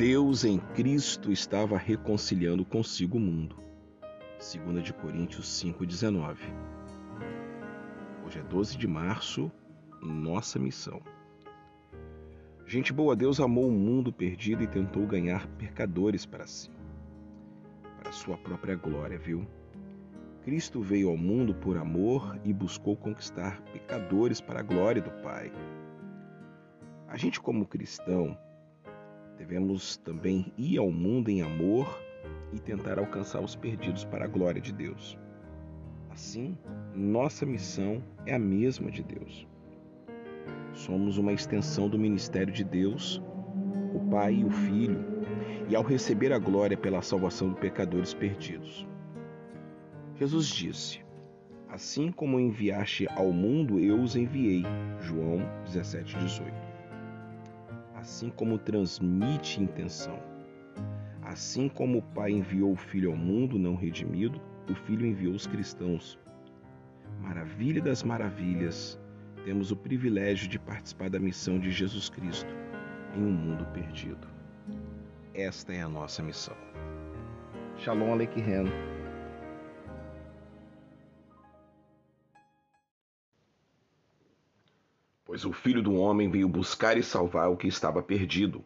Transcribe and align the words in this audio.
Deus 0.00 0.46
em 0.46 0.58
Cristo 0.58 1.30
estava 1.30 1.76
reconciliando 1.76 2.64
consigo 2.64 3.18
o 3.18 3.20
mundo. 3.20 3.56
2 4.38 4.82
de 4.82 4.94
Coríntios 4.94 5.46
5:19. 5.46 6.38
Hoje 8.24 8.38
é 8.38 8.42
12 8.42 8.78
de 8.78 8.88
março, 8.88 9.52
nossa 10.00 10.58
missão. 10.58 11.02
Gente 12.66 12.94
boa, 12.94 13.14
Deus 13.14 13.40
amou 13.40 13.68
o 13.68 13.70
mundo 13.70 14.10
perdido 14.10 14.62
e 14.62 14.66
tentou 14.66 15.06
ganhar 15.06 15.46
pecadores 15.58 16.24
para 16.24 16.46
si, 16.46 16.70
para 18.02 18.10
sua 18.10 18.38
própria 18.38 18.76
glória, 18.76 19.18
viu? 19.18 19.46
Cristo 20.44 20.80
veio 20.80 21.10
ao 21.10 21.16
mundo 21.18 21.54
por 21.54 21.76
amor 21.76 22.40
e 22.42 22.54
buscou 22.54 22.96
conquistar 22.96 23.60
pecadores 23.70 24.40
para 24.40 24.60
a 24.60 24.62
glória 24.62 25.02
do 25.02 25.10
Pai. 25.22 25.52
A 27.06 27.18
gente, 27.18 27.38
como 27.38 27.66
cristão, 27.66 28.34
devemos 29.40 29.96
também 29.96 30.52
ir 30.58 30.76
ao 30.76 30.90
mundo 30.90 31.30
em 31.30 31.40
amor 31.40 31.98
e 32.52 32.58
tentar 32.58 32.98
alcançar 32.98 33.40
os 33.40 33.56
perdidos 33.56 34.04
para 34.04 34.26
a 34.26 34.28
glória 34.28 34.60
de 34.60 34.70
Deus. 34.70 35.18
Assim, 36.10 36.58
nossa 36.94 37.46
missão 37.46 38.02
é 38.26 38.34
a 38.34 38.38
mesma 38.38 38.90
de 38.90 39.02
Deus. 39.02 39.48
Somos 40.74 41.16
uma 41.16 41.32
extensão 41.32 41.88
do 41.88 41.98
ministério 41.98 42.52
de 42.52 42.62
Deus, 42.62 43.22
o 43.94 44.10
Pai 44.10 44.34
e 44.34 44.44
o 44.44 44.50
Filho, 44.50 45.02
e 45.70 45.74
ao 45.74 45.82
receber 45.82 46.34
a 46.34 46.38
glória 46.38 46.76
pela 46.76 47.00
salvação 47.00 47.48
de 47.48 47.60
pecadores 47.60 48.12
perdidos. 48.12 48.86
Jesus 50.16 50.48
disse: 50.48 51.00
Assim 51.66 52.12
como 52.12 52.38
enviaste 52.38 53.08
ao 53.16 53.32
mundo, 53.32 53.80
eu 53.80 54.02
os 54.02 54.16
enviei. 54.16 54.64
João 54.98 55.40
17, 55.64 56.18
18. 56.18 56.69
Assim 58.00 58.30
como 58.30 58.58
transmite 58.58 59.60
intenção. 59.60 60.18
Assim 61.22 61.68
como 61.68 61.98
o 61.98 62.02
Pai 62.02 62.30
enviou 62.32 62.72
o 62.72 62.76
Filho 62.76 63.10
ao 63.10 63.16
mundo 63.16 63.58
não 63.58 63.76
redimido, 63.76 64.40
o 64.70 64.74
Filho 64.74 65.04
enviou 65.04 65.34
os 65.34 65.46
cristãos. 65.46 66.18
Maravilha 67.20 67.82
das 67.82 68.02
maravilhas, 68.02 68.98
temos 69.44 69.70
o 69.70 69.76
privilégio 69.76 70.48
de 70.48 70.58
participar 70.58 71.10
da 71.10 71.20
missão 71.20 71.58
de 71.58 71.70
Jesus 71.70 72.08
Cristo 72.08 72.54
em 73.14 73.22
um 73.22 73.32
mundo 73.32 73.66
perdido. 73.66 74.26
Esta 75.34 75.74
é 75.74 75.82
a 75.82 75.88
nossa 75.88 76.22
missão. 76.22 76.56
Shalom 77.76 78.12
Aleichem. 78.12 78.89
Pois 85.40 85.44
o 85.44 85.52
Filho 85.54 85.82
do 85.82 85.94
Homem 85.94 86.28
veio 86.28 86.46
buscar 86.46 86.98
e 86.98 87.02
salvar 87.02 87.50
o 87.50 87.56
que 87.56 87.66
estava 87.66 88.02
perdido. 88.02 88.62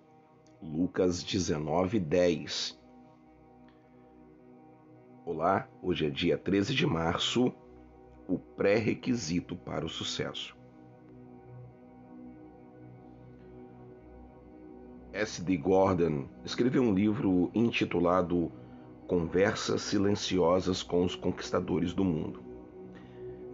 Lucas 0.61 1.23
19, 1.23 2.01
10. 2.01 2.81
Olá, 5.25 5.69
hoje 5.81 6.07
é 6.07 6.11
dia 6.11 6.37
13 6.37 6.75
de 6.75 6.85
março, 6.85 7.55
o 8.27 8.39
pré-requisito 8.39 9.55
para 9.55 9.87
o 9.87 9.89
sucesso. 9.89 10.57
S.D. 15.13 15.57
Gordon 15.59 16.27
escreveu 16.45 16.83
um 16.83 16.93
livro 16.93 17.53
intitulado 17.55 18.51
Conversas 19.07 19.83
Silenciosas 19.83 20.83
com 20.83 21.05
os 21.05 21.15
Conquistadores 21.15 21.95
do 21.95 22.05
Mundo. 22.05 22.44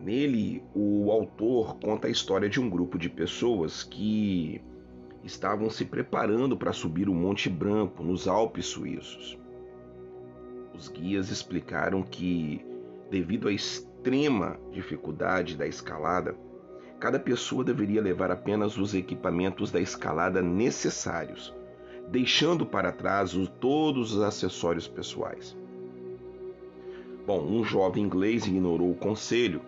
Nele, 0.03 0.63
o 0.75 1.11
autor 1.11 1.77
conta 1.77 2.09
a 2.09 2.11
história 2.11 2.49
de 2.49 2.59
um 2.59 2.71
grupo 2.71 2.99
de 2.99 3.11
pessoas 3.11 3.83
que 3.83 4.63
estavam 5.23 5.69
se 5.69 5.85
preparando 5.85 6.57
para 6.57 6.73
subir 6.73 7.07
o 7.07 7.15
Monte 7.15 7.51
Branco, 7.51 8.03
nos 8.03 8.27
Alpes 8.27 8.65
suíços. 8.65 9.39
Os 10.75 10.89
guias 10.89 11.31
explicaram 11.31 12.03
que, 12.03 12.65
devido 13.11 13.47
à 13.47 13.53
extrema 13.53 14.59
dificuldade 14.73 15.55
da 15.55 15.67
escalada, 15.67 16.35
cada 16.99 17.19
pessoa 17.19 17.63
deveria 17.63 18.01
levar 18.01 18.31
apenas 18.31 18.79
os 18.79 18.95
equipamentos 18.95 19.71
da 19.71 19.81
escalada 19.81 20.41
necessários, 20.41 21.55
deixando 22.09 22.65
para 22.65 22.91
trás 22.91 23.37
todos 23.61 24.15
os 24.15 24.23
acessórios 24.23 24.89
pessoais. 24.89 25.55
Bom, 27.27 27.45
um 27.45 27.63
jovem 27.63 28.03
inglês 28.03 28.47
ignorou 28.47 28.91
o 28.91 28.97
conselho 28.97 29.61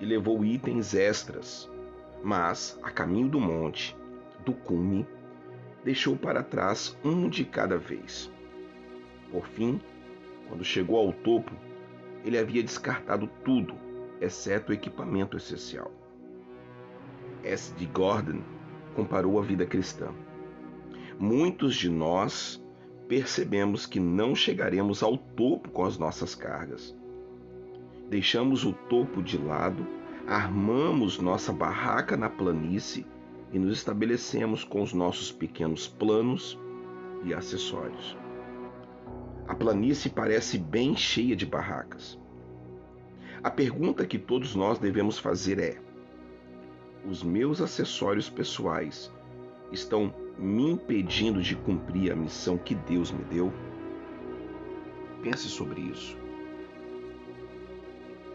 e 0.00 0.04
levou 0.04 0.44
itens 0.44 0.94
extras, 0.94 1.70
mas, 2.22 2.78
a 2.82 2.90
caminho 2.90 3.28
do 3.28 3.40
monte, 3.40 3.96
do 4.44 4.52
cume, 4.52 5.06
deixou 5.84 6.16
para 6.16 6.42
trás 6.42 6.96
um 7.04 7.28
de 7.28 7.44
cada 7.44 7.78
vez. 7.78 8.30
Por 9.30 9.46
fim, 9.46 9.80
quando 10.48 10.64
chegou 10.64 10.98
ao 10.98 11.12
topo, 11.12 11.52
ele 12.24 12.38
havia 12.38 12.62
descartado 12.62 13.28
tudo, 13.44 13.74
exceto 14.20 14.70
o 14.72 14.74
equipamento 14.74 15.36
essencial. 15.36 15.92
S. 17.42 17.72
D. 17.74 17.86
Gordon 17.86 18.40
comparou 18.94 19.38
a 19.38 19.42
vida 19.42 19.64
cristã. 19.64 20.12
Muitos 21.18 21.76
de 21.76 21.88
nós 21.88 22.62
percebemos 23.08 23.86
que 23.86 24.00
não 24.00 24.34
chegaremos 24.34 25.02
ao 25.02 25.16
topo 25.16 25.70
com 25.70 25.84
as 25.84 25.96
nossas 25.96 26.34
cargas. 26.34 26.96
Deixamos 28.08 28.64
o 28.64 28.72
topo 28.72 29.20
de 29.20 29.36
lado, 29.36 29.84
armamos 30.28 31.18
nossa 31.18 31.52
barraca 31.52 32.16
na 32.16 32.30
planície 32.30 33.04
e 33.52 33.58
nos 33.58 33.78
estabelecemos 33.78 34.62
com 34.62 34.80
os 34.80 34.92
nossos 34.92 35.32
pequenos 35.32 35.88
planos 35.88 36.56
e 37.24 37.34
acessórios. 37.34 38.16
A 39.48 39.54
planície 39.54 40.08
parece 40.08 40.56
bem 40.56 40.96
cheia 40.96 41.34
de 41.34 41.44
barracas. 41.44 42.18
A 43.42 43.50
pergunta 43.50 44.06
que 44.06 44.18
todos 44.18 44.54
nós 44.54 44.78
devemos 44.78 45.18
fazer 45.18 45.58
é: 45.58 45.80
os 47.08 47.24
meus 47.24 47.60
acessórios 47.60 48.30
pessoais 48.30 49.12
estão 49.72 50.14
me 50.38 50.70
impedindo 50.70 51.42
de 51.42 51.56
cumprir 51.56 52.12
a 52.12 52.16
missão 52.16 52.56
que 52.56 52.74
Deus 52.74 53.10
me 53.10 53.24
deu? 53.24 53.52
Pense 55.22 55.48
sobre 55.48 55.80
isso. 55.80 56.25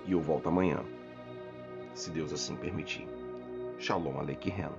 E 0.07 0.13
eu 0.13 0.21
volto 0.21 0.49
amanhã, 0.49 0.79
se 1.93 2.09
Deus 2.09 2.33
assim 2.33 2.55
permitir. 2.55 3.07
Shalom 3.77 4.17
Aleichem. 4.17 4.69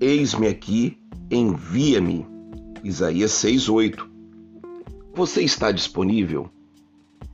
Eis-me 0.00 0.46
aqui, 0.46 0.98
envia-me 1.30 2.26
Isaías 2.84 3.32
6:8. 3.32 4.08
Você 5.14 5.42
está 5.42 5.72
disponível? 5.72 6.50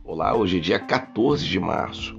Olá, 0.05 0.37
hoje 0.37 0.59
é 0.59 0.61
dia 0.61 0.79
14 0.79 1.45
de 1.45 1.59
março. 1.59 2.19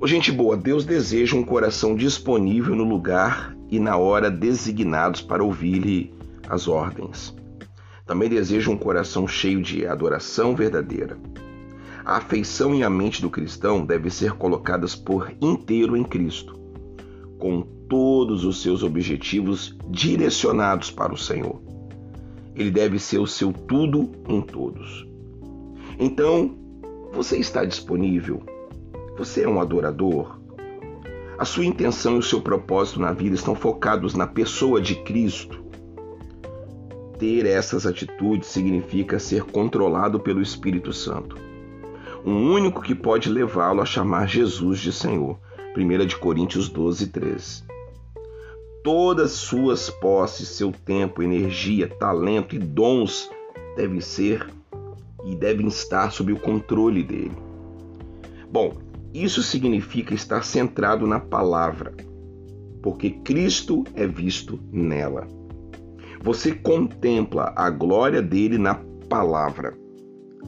Ô, 0.00 0.06
gente 0.06 0.32
boa, 0.32 0.56
Deus 0.56 0.84
deseja 0.84 1.36
um 1.36 1.44
coração 1.44 1.94
disponível 1.94 2.74
no 2.74 2.84
lugar 2.84 3.53
e 3.70 3.78
na 3.78 3.96
hora 3.96 4.30
designados 4.30 5.20
para 5.20 5.42
ouvir-lhe 5.42 6.12
as 6.48 6.68
ordens. 6.68 7.34
Também 8.06 8.28
deseja 8.28 8.70
um 8.70 8.76
coração 8.76 9.26
cheio 9.26 9.62
de 9.62 9.86
adoração 9.86 10.54
verdadeira. 10.54 11.18
A 12.04 12.18
afeição 12.18 12.74
e 12.74 12.82
a 12.82 12.90
mente 12.90 13.22
do 13.22 13.30
cristão 13.30 13.84
devem 13.84 14.10
ser 14.10 14.32
colocadas 14.32 14.94
por 14.94 15.32
inteiro 15.40 15.96
em 15.96 16.04
Cristo, 16.04 16.58
com 17.38 17.62
todos 17.88 18.44
os 18.44 18.60
seus 18.60 18.82
objetivos 18.82 19.76
direcionados 19.88 20.90
para 20.90 21.14
o 21.14 21.18
Senhor. 21.18 21.62
Ele 22.54 22.70
deve 22.70 22.98
ser 22.98 23.18
o 23.18 23.26
seu 23.26 23.52
tudo 23.52 24.12
em 24.28 24.40
todos. 24.42 25.08
Então, 25.98 26.54
você 27.12 27.38
está 27.38 27.64
disponível? 27.64 28.42
Você 29.16 29.42
é 29.42 29.48
um 29.48 29.60
adorador? 29.60 30.38
A 31.38 31.44
sua 31.44 31.64
intenção 31.64 32.16
e 32.16 32.18
o 32.18 32.22
seu 32.22 32.40
propósito 32.40 33.00
na 33.00 33.12
vida 33.12 33.34
estão 33.34 33.54
focados 33.54 34.14
na 34.14 34.26
pessoa 34.26 34.80
de 34.80 34.94
Cristo? 34.96 35.64
Ter 37.18 37.46
essas 37.46 37.86
atitudes 37.86 38.48
significa 38.48 39.18
ser 39.18 39.44
controlado 39.44 40.20
pelo 40.20 40.42
Espírito 40.42 40.92
Santo, 40.92 41.36
um 42.24 42.52
único 42.52 42.82
que 42.82 42.94
pode 42.94 43.28
levá-lo 43.28 43.80
a 43.80 43.86
chamar 43.86 44.28
Jesus 44.28 44.78
de 44.80 44.92
Senhor. 44.92 45.38
1 45.76 46.06
de 46.06 46.16
Coríntios 46.16 46.68
12, 46.68 47.08
13 47.08 47.74
todas 48.84 49.30
suas 49.32 49.88
posses, 49.88 50.46
seu 50.46 50.70
tempo, 50.70 51.22
energia, 51.22 51.88
talento 51.88 52.54
e 52.54 52.58
dons 52.58 53.30
devem 53.74 53.98
ser 53.98 54.46
e 55.24 55.34
devem 55.34 55.66
estar 55.66 56.12
sob 56.12 56.34
o 56.34 56.38
controle 56.38 57.02
dele. 57.02 57.32
Bom, 58.52 58.74
isso 59.14 59.44
significa 59.44 60.12
estar 60.12 60.44
centrado 60.44 61.06
na 61.06 61.20
palavra, 61.20 61.94
porque 62.82 63.10
Cristo 63.10 63.84
é 63.94 64.08
visto 64.08 64.58
nela. 64.72 65.28
Você 66.20 66.52
contempla 66.52 67.52
a 67.54 67.70
glória 67.70 68.20
dele 68.20 68.58
na 68.58 68.74
palavra. 69.08 69.78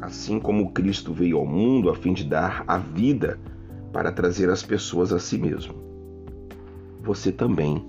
Assim 0.00 0.40
como 0.40 0.72
Cristo 0.72 1.12
veio 1.14 1.38
ao 1.38 1.46
mundo 1.46 1.88
a 1.88 1.94
fim 1.94 2.12
de 2.12 2.24
dar 2.24 2.64
a 2.66 2.76
vida 2.76 3.38
para 3.92 4.10
trazer 4.10 4.50
as 4.50 4.64
pessoas 4.64 5.12
a 5.12 5.20
si 5.20 5.38
mesmo. 5.38 5.74
Você 7.02 7.30
também 7.30 7.86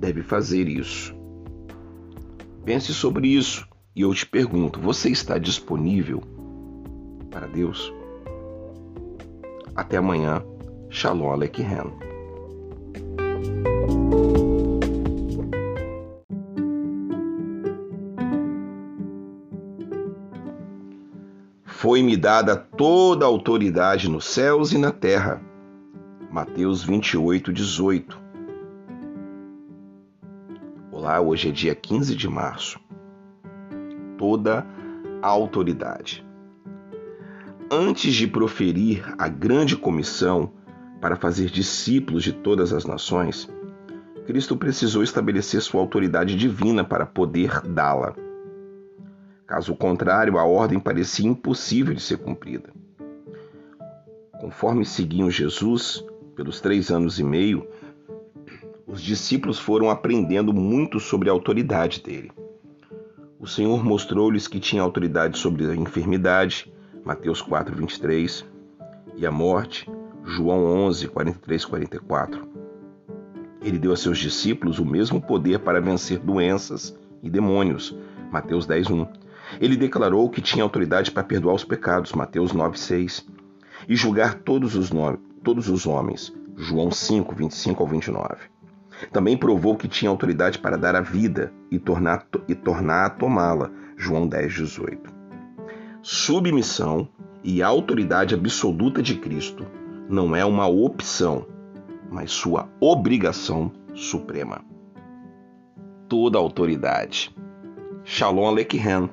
deve 0.00 0.22
fazer 0.22 0.66
isso. 0.66 1.14
Pense 2.64 2.92
sobre 2.92 3.28
isso 3.28 3.66
e 3.94 4.02
eu 4.02 4.12
te 4.12 4.26
pergunto: 4.26 4.80
você 4.80 5.08
está 5.08 5.38
disponível 5.38 6.20
para 7.30 7.46
Deus? 7.46 7.99
Até 9.74 9.96
amanhã. 9.96 10.42
Shalom 10.88 11.30
Aleichem. 11.30 11.92
Foi-me 21.64 22.16
dada 22.16 22.56
toda 22.56 23.24
a 23.24 23.28
autoridade 23.28 24.08
nos 24.08 24.26
céus 24.26 24.72
e 24.72 24.78
na 24.78 24.92
terra. 24.92 25.40
Mateus 26.30 26.84
28, 26.84 27.52
18. 27.52 28.20
Olá, 30.92 31.20
hoje 31.20 31.48
é 31.48 31.52
dia 31.52 31.74
15 31.74 32.14
de 32.14 32.28
março. 32.28 32.78
Toda 34.18 34.66
a 35.22 35.28
autoridade. 35.28 36.29
Antes 37.72 38.16
de 38.16 38.26
proferir 38.26 39.14
a 39.16 39.28
grande 39.28 39.76
comissão 39.76 40.50
para 41.00 41.14
fazer 41.14 41.48
discípulos 41.50 42.24
de 42.24 42.32
todas 42.32 42.72
as 42.72 42.84
nações, 42.84 43.48
Cristo 44.26 44.56
precisou 44.56 45.04
estabelecer 45.04 45.62
sua 45.62 45.80
autoridade 45.80 46.34
divina 46.34 46.82
para 46.82 47.06
poder 47.06 47.60
dá-la. 47.60 48.16
Caso 49.46 49.76
contrário, 49.76 50.36
a 50.36 50.44
ordem 50.44 50.80
parecia 50.80 51.28
impossível 51.28 51.94
de 51.94 52.02
ser 52.02 52.18
cumprida. 52.18 52.70
Conforme 54.40 54.84
seguiam 54.84 55.30
Jesus 55.30 56.04
pelos 56.34 56.60
três 56.60 56.90
anos 56.90 57.20
e 57.20 57.22
meio, 57.22 57.64
os 58.84 59.00
discípulos 59.00 59.60
foram 59.60 59.90
aprendendo 59.90 60.52
muito 60.52 60.98
sobre 60.98 61.28
a 61.28 61.32
autoridade 61.32 62.02
dele. 62.02 62.32
O 63.38 63.46
Senhor 63.46 63.84
mostrou-lhes 63.84 64.48
que 64.48 64.58
tinha 64.58 64.82
autoridade 64.82 65.38
sobre 65.38 65.70
a 65.70 65.76
enfermidade, 65.76 66.72
Mateus 67.10 67.42
4, 67.42 67.74
23, 67.74 68.46
e 69.16 69.26
a 69.26 69.32
morte, 69.32 69.90
João 70.24 70.64
11, 70.86 71.08
43, 71.08 71.64
44. 71.64 72.48
Ele 73.60 73.80
deu 73.80 73.92
a 73.92 73.96
seus 73.96 74.16
discípulos 74.16 74.78
o 74.78 74.84
mesmo 74.84 75.20
poder 75.20 75.58
para 75.58 75.80
vencer 75.80 76.20
doenças 76.20 76.96
e 77.20 77.28
demônios, 77.28 77.96
Mateus 78.30 78.64
10, 78.64 78.90
1 78.90 79.06
ele 79.60 79.76
declarou 79.76 80.30
que 80.30 80.40
tinha 80.40 80.62
autoridade 80.62 81.10
para 81.10 81.24
perdoar 81.24 81.56
os 81.56 81.64
pecados, 81.64 82.12
Mateus 82.12 82.52
9,6, 82.52 83.26
e 83.88 83.96
julgar 83.96 84.34
todos 84.34 84.76
os, 84.76 84.88
todos 85.42 85.68
os 85.68 85.86
homens, 85.86 86.32
João 86.56 86.92
5, 86.92 87.34
25 87.34 87.82
ao 87.82 87.88
29. 87.88 88.36
Também 89.10 89.36
provou 89.36 89.76
que 89.76 89.88
tinha 89.88 90.12
autoridade 90.12 90.60
para 90.60 90.78
dar 90.78 90.94
a 90.94 91.00
vida 91.00 91.52
e 91.72 91.78
tornar, 91.80 92.24
e 92.46 92.54
tornar 92.54 93.06
a 93.06 93.10
tomá-la, 93.10 93.68
João 93.96 94.28
10, 94.28 94.52
18. 94.52 95.19
Submissão 96.02 97.06
e 97.44 97.62
autoridade 97.62 98.34
absoluta 98.34 99.02
de 99.02 99.16
Cristo 99.16 99.66
não 100.08 100.34
é 100.34 100.42
uma 100.42 100.66
opção, 100.66 101.46
mas 102.10 102.30
sua 102.30 102.70
obrigação 102.80 103.70
suprema. 103.94 104.64
Toda 106.08 106.38
autoridade. 106.38 107.36
Shalom 108.02 108.46
Aleichem 108.46 109.10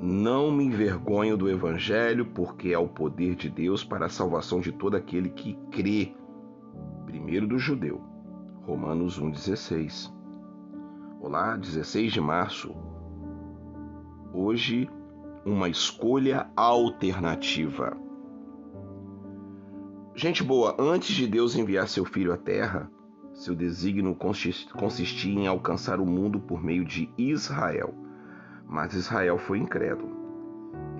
Não 0.00 0.50
me 0.50 0.64
envergonho 0.64 1.36
do 1.36 1.50
Evangelho, 1.50 2.24
porque 2.24 2.70
é 2.70 2.78
o 2.78 2.88
poder 2.88 3.34
de 3.34 3.50
Deus 3.50 3.84
para 3.84 4.06
a 4.06 4.10
salvação 4.10 4.58
de 4.58 4.72
todo 4.72 4.96
aquele 4.96 5.28
que 5.28 5.52
crê. 5.70 6.14
Primeiro 7.04 7.46
do 7.46 7.58
judeu. 7.58 8.00
Romanos 8.62 9.20
1,16. 9.20 10.19
Olá, 11.20 11.56
16 11.56 12.12
de 12.12 12.20
março. 12.20 12.74
Hoje, 14.32 14.88
uma 15.44 15.68
escolha 15.68 16.50
alternativa. 16.56 17.96
Gente 20.14 20.42
boa, 20.42 20.74
antes 20.78 21.14
de 21.14 21.26
Deus 21.26 21.54
enviar 21.54 21.88
seu 21.88 22.04
filho 22.04 22.32
à 22.32 22.36
terra, 22.36 22.90
seu 23.32 23.54
desígnio 23.54 24.16
consistia 24.16 25.32
em 25.32 25.46
alcançar 25.46 26.00
o 26.00 26.06
mundo 26.06 26.40
por 26.40 26.62
meio 26.62 26.84
de 26.84 27.08
Israel 27.16 27.94
mas 28.70 28.94
Israel 28.94 29.36
foi 29.36 29.58
incrédulo. 29.58 30.16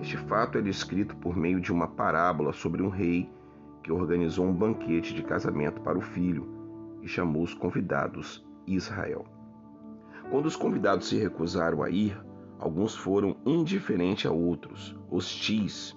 Este 0.01 0.17
fato 0.17 0.57
é 0.57 0.61
descrito 0.61 1.15
por 1.15 1.37
meio 1.37 1.61
de 1.61 1.71
uma 1.71 1.87
parábola 1.87 2.51
sobre 2.51 2.83
um 2.83 2.89
rei 2.89 3.31
que 3.81 3.91
organizou 3.91 4.45
um 4.45 4.53
banquete 4.53 5.13
de 5.13 5.23
casamento 5.23 5.79
para 5.79 5.97
o 5.97 6.01
filho 6.01 6.45
e 7.01 7.07
chamou 7.07 7.43
os 7.43 7.53
convidados 7.53 8.45
Israel. 8.67 9.25
Quando 10.31 10.45
os 10.45 10.55
convidados 10.55 11.09
se 11.09 11.17
recusaram 11.17 11.83
a 11.83 11.89
ir, 11.89 12.17
alguns 12.57 12.95
foram 12.95 13.35
indiferentes 13.45 14.25
a 14.25 14.31
outros, 14.31 14.95
hostis. 15.09 15.93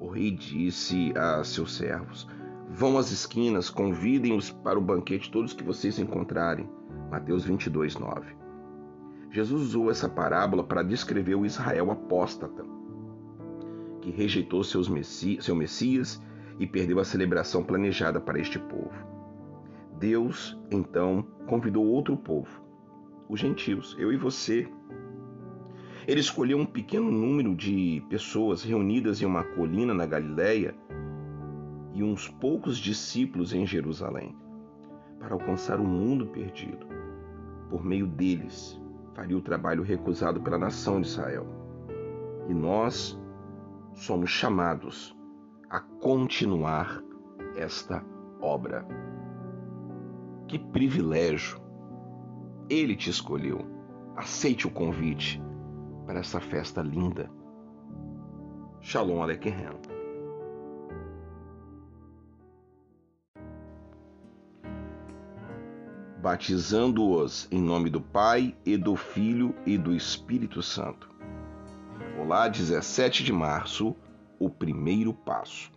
O 0.00 0.08
rei 0.08 0.32
disse 0.32 1.16
a 1.16 1.44
seus 1.44 1.76
servos: 1.76 2.26
Vão 2.68 2.98
às 2.98 3.12
esquinas, 3.12 3.70
convidem-os 3.70 4.50
para 4.50 4.76
o 4.76 4.82
banquete 4.82 5.30
todos 5.30 5.52
que 5.52 5.62
vocês 5.62 6.00
encontrarem. 6.00 6.68
Mateus 7.08 7.44
22, 7.44 7.96
9. 7.96 8.34
Jesus 9.30 9.62
usou 9.62 9.92
essa 9.92 10.08
parábola 10.08 10.64
para 10.64 10.82
descrever 10.82 11.36
o 11.36 11.46
Israel 11.46 11.92
apóstata, 11.92 12.64
que 14.00 14.10
rejeitou 14.10 14.64
seus 14.64 14.88
messi 14.88 15.38
seu 15.40 15.54
Messias 15.54 16.20
e 16.58 16.66
perdeu 16.66 16.98
a 16.98 17.04
celebração 17.04 17.62
planejada 17.62 18.20
para 18.20 18.40
este 18.40 18.58
povo. 18.58 19.06
Deus, 20.00 20.58
então, 20.68 21.24
convidou 21.46 21.86
outro 21.86 22.16
povo, 22.16 22.65
os 23.28 23.40
gentios, 23.40 23.96
eu 23.98 24.12
e 24.12 24.16
você. 24.16 24.68
Ele 26.06 26.20
escolheu 26.20 26.58
um 26.58 26.66
pequeno 26.66 27.10
número 27.10 27.54
de 27.54 28.02
pessoas 28.08 28.62
reunidas 28.62 29.20
em 29.20 29.26
uma 29.26 29.42
colina 29.42 29.92
na 29.92 30.06
Galiléia 30.06 30.74
e 31.92 32.02
uns 32.02 32.28
poucos 32.28 32.78
discípulos 32.78 33.52
em 33.52 33.66
Jerusalém, 33.66 34.36
para 35.18 35.34
alcançar 35.34 35.80
o 35.80 35.84
mundo 35.84 36.26
perdido. 36.26 36.86
Por 37.70 37.84
meio 37.84 38.06
deles, 38.06 38.80
faria 39.14 39.36
o 39.36 39.42
trabalho 39.42 39.82
recusado 39.82 40.40
pela 40.40 40.58
nação 40.58 41.00
de 41.00 41.08
Israel. 41.08 41.46
E 42.48 42.54
nós 42.54 43.18
somos 43.94 44.30
chamados 44.30 45.16
a 45.68 45.80
continuar 45.80 47.02
esta 47.56 48.04
obra. 48.40 48.86
Que 50.46 50.58
privilégio! 50.58 51.65
Ele 52.68 52.96
te 52.96 53.10
escolheu. 53.10 53.64
Aceite 54.16 54.66
o 54.66 54.70
convite 54.70 55.40
para 56.04 56.20
essa 56.20 56.40
festa 56.40 56.82
linda. 56.82 57.30
Shalom 58.80 59.22
Aleichem. 59.22 59.54
batizando-os 66.26 67.46
em 67.52 67.62
nome 67.62 67.88
do 67.88 68.00
Pai 68.00 68.52
e 68.64 68.76
do 68.76 68.96
Filho 68.96 69.54
e 69.64 69.78
do 69.78 69.94
Espírito 69.94 70.60
Santo. 70.60 71.08
Olá, 72.20 72.48
17 72.48 73.22
de 73.22 73.32
março, 73.32 73.94
o 74.36 74.50
primeiro 74.50 75.14
passo. 75.14 75.70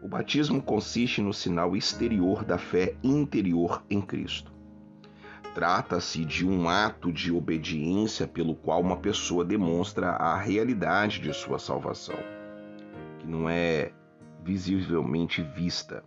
O 0.00 0.06
batismo 0.06 0.62
consiste 0.62 1.20
no 1.20 1.34
sinal 1.34 1.74
exterior 1.74 2.44
da 2.44 2.58
fé 2.58 2.94
interior 3.02 3.84
em 3.90 4.00
Cristo. 4.00 4.55
Trata-se 5.56 6.24
de 6.24 6.46
um 6.46 6.68
ato 6.68 7.10
de 7.10 7.32
obediência 7.32 8.28
pelo 8.28 8.54
qual 8.54 8.80
uma 8.80 8.98
pessoa 8.98 9.44
demonstra 9.44 10.10
a 10.10 10.36
realidade 10.36 11.18
de 11.18 11.32
sua 11.32 11.58
salvação, 11.58 12.18
que 13.18 13.26
não 13.26 13.48
é 13.48 13.90
visivelmente 14.44 15.42
vista 15.42 16.04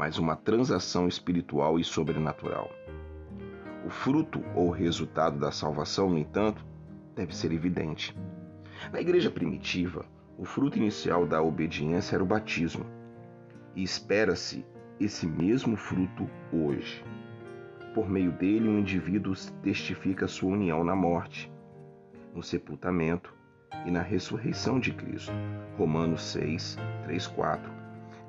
mas 0.00 0.16
uma 0.16 0.34
transação 0.34 1.06
espiritual 1.06 1.78
e 1.78 1.84
sobrenatural. 1.84 2.70
O 3.84 3.90
fruto 3.90 4.42
ou 4.54 4.70
resultado 4.70 5.38
da 5.38 5.52
salvação, 5.52 6.08
no 6.08 6.16
entanto, 6.16 6.64
deve 7.14 7.36
ser 7.36 7.52
evidente. 7.52 8.16
Na 8.90 8.98
igreja 8.98 9.30
primitiva, 9.30 10.06
o 10.38 10.44
fruto 10.46 10.78
inicial 10.78 11.26
da 11.26 11.42
obediência 11.42 12.14
era 12.14 12.24
o 12.24 12.26
batismo, 12.26 12.86
e 13.76 13.82
espera-se 13.82 14.64
esse 14.98 15.26
mesmo 15.26 15.76
fruto 15.76 16.26
hoje. 16.50 17.04
Por 17.94 18.08
meio 18.08 18.30
dele, 18.30 18.68
o 18.68 18.72
um 18.72 18.78
indivíduo 18.78 19.34
testifica 19.62 20.28
sua 20.28 20.52
união 20.52 20.84
na 20.84 20.94
morte, 20.94 21.52
no 22.32 22.42
sepultamento 22.42 23.34
e 23.84 23.90
na 23.90 24.00
ressurreição 24.00 24.78
de 24.78 24.92
Cristo. 24.92 25.32
Romanos 25.76 26.22
6, 26.22 26.78
3, 27.04 27.26
4, 27.26 27.72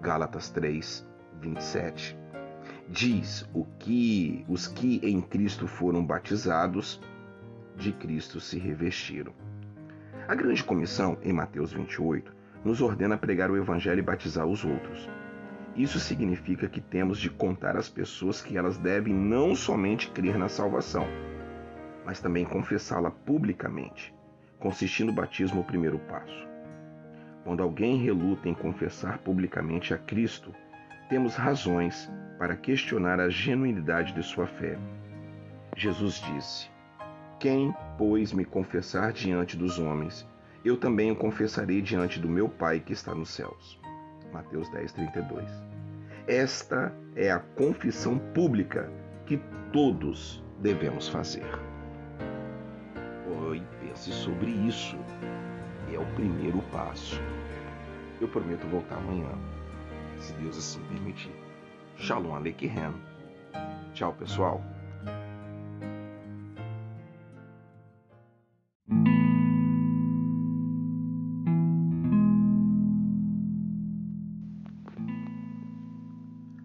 Gálatas 0.02 0.50
3, 0.50 1.08
27. 1.40 2.18
diz 2.90 3.48
o 3.54 3.66
que 3.80 4.44
os 4.50 4.68
que 4.68 5.00
em 5.04 5.22
Cristo 5.22 5.68
foram 5.68 6.04
batizados, 6.04 7.00
de 7.76 7.92
Cristo 7.94 8.40
se 8.40 8.58
revestiram. 8.58 9.34
A 10.28 10.36
grande 10.36 10.64
comissão, 10.64 11.18
em 11.24 11.32
Mateus 11.32 11.72
28, 11.72 12.34
nos 12.66 12.82
ordena 12.82 13.18
pregar 13.18 13.50
o 13.52 13.58
evangelho 13.58 14.00
e 14.00 14.04
batizar 14.04 14.46
os 14.46 14.66
outros. 14.66 15.10
Isso 15.76 16.00
significa 16.00 16.68
que 16.68 16.82
temos 16.82 17.18
de 17.18 17.30
contar 17.30 17.78
às 17.78 17.88
pessoas 17.88 18.42
que 18.42 18.58
elas 18.58 18.78
devem 18.78 19.14
não 19.14 19.56
somente 19.56 20.10
crer 20.12 20.38
na 20.38 20.50
salvação, 20.50 21.08
mas 22.06 22.20
também 22.20 22.44
confessá-la 22.44 23.10
publicamente, 23.10 24.14
consistindo 24.60 25.10
o 25.10 25.16
batismo 25.16 25.62
o 25.62 25.66
primeiro 25.66 25.98
passo. 26.00 26.48
Quando 27.44 27.64
alguém 27.64 27.98
reluta 27.98 28.50
em 28.50 28.54
confessar 28.54 29.20
publicamente 29.20 29.94
a 29.94 29.98
Cristo, 29.98 30.54
temos 31.10 31.36
razões 31.36 32.12
para 32.38 32.56
questionar 32.56 33.20
a 33.20 33.30
genuinidade 33.30 34.14
de 34.14 34.22
sua 34.24 34.48
fé. 34.48 34.78
Jesus 35.76 36.22
disse: 36.34 36.70
Quem, 37.40 37.74
pois, 37.98 38.34
me 38.34 38.46
confessar 38.46 39.12
diante 39.12 39.58
dos 39.58 39.80
homens, 39.80 40.28
eu 40.64 40.78
também 40.78 41.12
o 41.12 41.16
confessarei 41.16 41.82
diante 41.82 42.20
do 42.20 42.30
meu 42.30 42.48
Pai 42.48 42.80
que 42.80 42.94
está 42.94 43.16
nos 43.16 43.30
céus. 43.30 43.81
Mateus 44.32 44.70
10, 44.70 44.92
32. 44.94 45.50
Esta 46.28 46.94
é 47.16 47.32
a 47.32 47.40
confissão 47.40 48.18
pública 48.34 48.90
que 49.26 49.38
todos 49.72 50.44
devemos 50.60 51.08
fazer. 51.08 51.46
Oi, 53.48 53.62
pense 53.82 54.12
sobre 54.12 54.52
isso. 54.52 54.98
É 55.94 55.98
o 55.98 56.06
primeiro 56.16 56.62
passo. 56.72 57.20
Eu 58.20 58.28
prometo 58.28 58.66
voltar 58.68 58.98
amanhã 58.98 59.30
se 60.20 60.34
Deus 60.34 60.58
assim 60.58 60.82
permitir. 60.84 61.34
Shalom 61.98 62.36
Aleichem. 62.36 62.94
Tchau, 63.94 64.14
pessoal. 64.14 64.62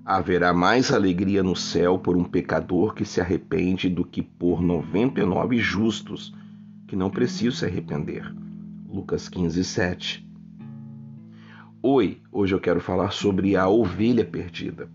Haverá 0.08 0.54
mais 0.54 0.92
alegria 0.92 1.42
no 1.42 1.56
céu 1.56 1.98
por 1.98 2.16
um 2.16 2.22
pecador 2.22 2.94
que 2.94 3.04
se 3.04 3.20
arrepende 3.20 3.88
do 3.88 4.04
que 4.04 4.22
por 4.22 4.62
noventa 4.62 5.20
e 5.20 5.26
nove 5.26 5.58
justos 5.58 6.32
que 6.86 6.94
não 6.94 7.10
precisam 7.10 7.58
se 7.58 7.66
arrepender. 7.66 8.32
Lucas 8.88 9.28
15, 9.28 9.64
7. 9.64 10.24
Oi, 11.82 12.20
hoje 12.30 12.54
eu 12.54 12.60
quero 12.60 12.80
falar 12.80 13.10
sobre 13.10 13.56
a 13.56 13.66
ovelha 13.68 14.24
perdida. 14.24 14.88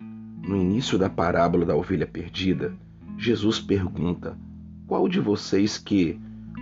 No 0.00 0.56
início 0.56 0.96
da 0.96 1.10
parábola 1.10 1.66
da 1.66 1.76
ovelha 1.76 2.06
perdida, 2.06 2.74
Jesus 3.18 3.60
pergunta: 3.60 4.38
Qual 4.86 5.06
de 5.06 5.20
vocês 5.20 5.76
que, 5.76 6.18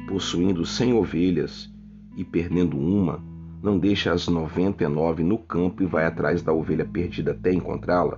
possuindo 0.09 0.67
cem 0.67 0.93
ovelhas 0.93 1.73
e 2.17 2.25
perdendo 2.25 2.77
uma, 2.77 3.23
não 3.63 3.79
deixa 3.79 4.13
as 4.13 4.27
noventa 4.29 4.85
e 4.85 4.89
nove 4.89 5.23
no 5.23 5.39
campo 5.39 5.83
e 5.83 5.87
vai 5.87 6.05
atrás 6.05 6.43
da 6.43 6.53
ovelha 6.53 6.85
perdida 6.85 7.31
até 7.31 7.53
encontrá-la? 7.53 8.17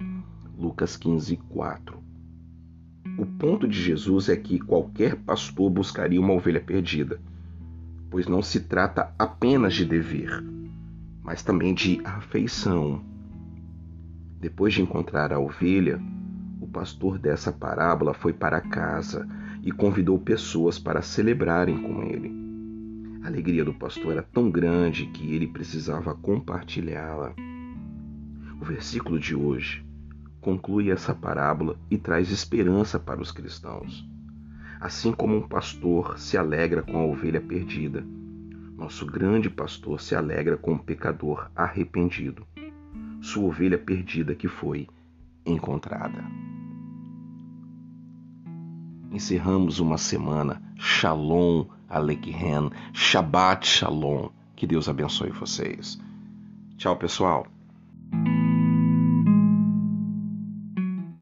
Lucas 0.58 0.96
15, 0.96 1.36
4. 1.50 1.98
O 3.18 3.26
ponto 3.26 3.68
de 3.68 3.80
Jesus 3.80 4.28
é 4.28 4.36
que 4.36 4.58
qualquer 4.58 5.16
pastor 5.16 5.70
buscaria 5.70 6.20
uma 6.20 6.32
ovelha 6.32 6.60
perdida 6.60 7.20
pois 8.14 8.28
não 8.28 8.40
se 8.40 8.60
trata 8.60 9.12
apenas 9.18 9.74
de 9.74 9.84
dever, 9.84 10.40
mas 11.20 11.42
também 11.42 11.74
de 11.74 12.00
afeição. 12.04 13.02
Depois 14.38 14.72
de 14.72 14.82
encontrar 14.82 15.32
a 15.32 15.40
ovelha, 15.40 16.00
o 16.60 16.68
pastor 16.68 17.18
dessa 17.18 17.50
parábola 17.50 18.14
foi 18.14 18.32
para 18.32 18.60
casa 18.60 19.26
e 19.64 19.72
convidou 19.72 20.16
pessoas 20.16 20.78
para 20.78 21.02
celebrarem 21.02 21.76
com 21.76 22.04
ele. 22.04 22.43
A 23.24 23.28
alegria 23.28 23.64
do 23.64 23.72
pastor 23.72 24.12
era 24.12 24.22
tão 24.22 24.50
grande 24.50 25.06
que 25.06 25.34
ele 25.34 25.46
precisava 25.46 26.14
compartilhá-la. 26.14 27.34
O 28.60 28.64
versículo 28.66 29.18
de 29.18 29.34
hoje 29.34 29.82
conclui 30.42 30.90
essa 30.90 31.14
parábola 31.14 31.78
e 31.90 31.96
traz 31.96 32.30
esperança 32.30 33.00
para 33.00 33.22
os 33.22 33.32
cristãos. 33.32 34.06
Assim 34.78 35.10
como 35.10 35.38
um 35.38 35.48
pastor 35.48 36.18
se 36.18 36.36
alegra 36.36 36.82
com 36.82 36.98
a 36.98 37.06
ovelha 37.06 37.40
perdida, 37.40 38.06
nosso 38.76 39.06
grande 39.06 39.48
pastor 39.48 40.02
se 40.02 40.14
alegra 40.14 40.58
com 40.58 40.74
o 40.74 40.78
pecador 40.78 41.50
arrependido, 41.56 42.46
sua 43.22 43.44
ovelha 43.44 43.78
perdida 43.78 44.34
que 44.34 44.48
foi 44.48 44.86
encontrada. 45.46 46.22
Encerramos 49.10 49.80
uma 49.80 49.96
semana, 49.96 50.60
Shalom 50.76 51.64
Aleichem, 51.94 52.70
Shabbat 52.92 53.64
Shalom. 53.64 54.28
Que 54.56 54.66
Deus 54.66 54.88
abençoe 54.88 55.30
vocês. 55.30 55.98
Tchau, 56.76 56.96
pessoal. 56.96 57.46